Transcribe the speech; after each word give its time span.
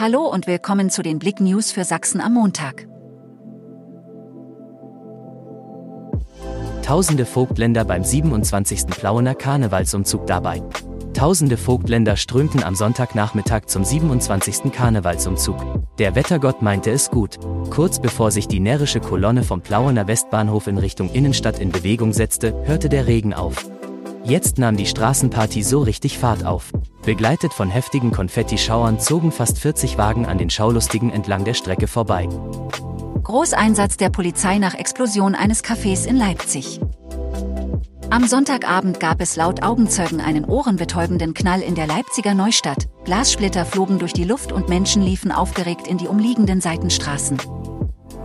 Hallo 0.00 0.28
und 0.28 0.46
willkommen 0.46 0.90
zu 0.90 1.02
den 1.02 1.18
Blick 1.18 1.40
News 1.40 1.72
für 1.72 1.82
Sachsen 1.82 2.20
am 2.20 2.34
Montag. 2.34 2.86
Tausende 6.84 7.26
Vogtländer 7.26 7.84
beim 7.84 8.04
27. 8.04 8.86
Plauener 8.86 9.34
Karnevalsumzug 9.34 10.24
dabei. 10.28 10.62
Tausende 11.14 11.56
Vogtländer 11.56 12.14
strömten 12.14 12.62
am 12.62 12.76
Sonntagnachmittag 12.76 13.66
zum 13.66 13.82
27. 13.82 14.70
Karnevalsumzug. 14.70 15.56
Der 15.98 16.14
Wettergott 16.14 16.62
meinte 16.62 16.92
es 16.92 17.10
gut. 17.10 17.40
Kurz 17.70 17.98
bevor 17.98 18.30
sich 18.30 18.46
die 18.46 18.60
närrische 18.60 19.00
Kolonne 19.00 19.42
vom 19.42 19.62
Plauener 19.62 20.06
Westbahnhof 20.06 20.68
in 20.68 20.78
Richtung 20.78 21.10
Innenstadt 21.10 21.58
in 21.58 21.72
Bewegung 21.72 22.12
setzte, 22.12 22.54
hörte 22.66 22.88
der 22.88 23.08
Regen 23.08 23.34
auf. 23.34 23.68
Jetzt 24.22 24.58
nahm 24.58 24.76
die 24.76 24.86
Straßenparty 24.86 25.64
so 25.64 25.80
richtig 25.80 26.18
Fahrt 26.18 26.46
auf. 26.46 26.70
Begleitet 27.08 27.54
von 27.54 27.70
heftigen 27.70 28.10
Konfettischauern 28.10 29.00
zogen 29.00 29.32
fast 29.32 29.58
40 29.60 29.96
Wagen 29.96 30.26
an 30.26 30.36
den 30.36 30.50
Schaulustigen 30.50 31.10
entlang 31.10 31.42
der 31.42 31.54
Strecke 31.54 31.86
vorbei. 31.86 32.28
Großeinsatz 33.22 33.96
der 33.96 34.10
Polizei 34.10 34.58
nach 34.58 34.74
Explosion 34.74 35.34
eines 35.34 35.64
Cafés 35.64 36.06
in 36.06 36.16
Leipzig. 36.18 36.80
Am 38.10 38.26
Sonntagabend 38.26 39.00
gab 39.00 39.22
es 39.22 39.36
laut 39.36 39.62
Augenzeugen 39.62 40.20
einen 40.20 40.44
ohrenbetäubenden 40.44 41.32
Knall 41.32 41.62
in 41.62 41.74
der 41.74 41.86
Leipziger 41.86 42.34
Neustadt. 42.34 42.88
Glassplitter 43.06 43.64
flogen 43.64 43.98
durch 43.98 44.12
die 44.12 44.24
Luft 44.24 44.52
und 44.52 44.68
Menschen 44.68 45.00
liefen 45.00 45.32
aufgeregt 45.32 45.88
in 45.88 45.96
die 45.96 46.08
umliegenden 46.08 46.60
Seitenstraßen. 46.60 47.38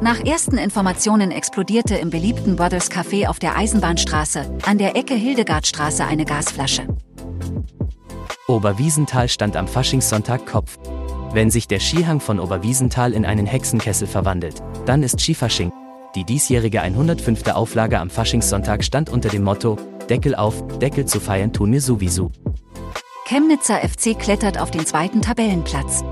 Nach 0.01 0.19
ersten 0.19 0.57
Informationen 0.57 1.31
explodierte 1.31 1.95
im 1.95 2.09
beliebten 2.09 2.57
Brothers 2.57 2.91
Café 2.91 3.29
auf 3.29 3.39
der 3.39 3.55
Eisenbahnstraße, 3.55 4.59
an 4.65 4.77
der 4.77 4.97
Ecke 4.97 5.13
Hildegardstraße 5.13 6.03
eine 6.03 6.25
Gasflasche. 6.25 6.92
Oberwiesenthal 8.53 9.27
stand 9.29 9.57
am 9.57 9.67
Faschingssonntag 9.67 10.45
Kopf. 10.45 10.77
Wenn 11.33 11.49
sich 11.49 11.67
der 11.67 11.79
Skihang 11.79 12.19
von 12.19 12.39
Oberwiesenthal 12.39 13.13
in 13.13 13.25
einen 13.25 13.47
Hexenkessel 13.47 14.07
verwandelt, 14.07 14.61
dann 14.85 15.01
ist 15.01 15.19
Skifasching. 15.19 15.71
Die 16.15 16.23
diesjährige 16.23 16.81
105. 16.81 17.47
Auflage 17.47 17.99
am 17.99 18.11
Faschingssonntag 18.11 18.83
stand 18.83 19.09
unter 19.09 19.29
dem 19.29 19.43
Motto 19.43 19.77
Deckel 20.09 20.35
auf, 20.35 20.67
Deckel 20.77 21.05
zu 21.05 21.19
feiern 21.19 21.51
tun 21.51 21.71
mir 21.71 21.81
sowieso. 21.81 22.31
Chemnitzer 23.25 23.77
FC 23.77 24.17
klettert 24.17 24.59
auf 24.59 24.69
den 24.69 24.85
zweiten 24.85 25.21
Tabellenplatz. 25.21 26.03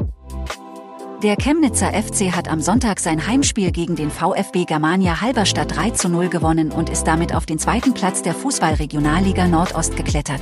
Der 1.21 1.35
Chemnitzer 1.35 1.91
FC 1.93 2.35
hat 2.35 2.49
am 2.49 2.61
Sonntag 2.61 2.99
sein 2.99 3.27
Heimspiel 3.27 3.71
gegen 3.71 3.95
den 3.95 4.09
VfB 4.09 4.65
Germania 4.65 5.21
Halberstadt 5.21 5.75
3 5.75 5.91
zu 5.91 6.09
0 6.09 6.29
gewonnen 6.29 6.71
und 6.71 6.89
ist 6.89 7.03
damit 7.03 7.35
auf 7.35 7.45
den 7.45 7.59
zweiten 7.59 7.93
Platz 7.93 8.23
der 8.23 8.33
Fußballregionalliga 8.33 9.45
Nordost 9.45 9.95
geklettert. 9.95 10.41